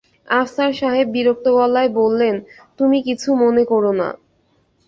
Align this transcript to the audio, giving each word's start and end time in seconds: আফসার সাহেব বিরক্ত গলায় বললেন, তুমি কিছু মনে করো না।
আফসার 0.33 0.71
সাহেব 0.73 1.07
বিরক্ত 1.09 1.45
গলায় 1.57 1.91
বললেন, 1.99 2.35
তুমি 2.79 2.97
কিছু 3.07 3.29
মনে 3.35 3.63
করো 3.65 3.91
না। 3.93 4.09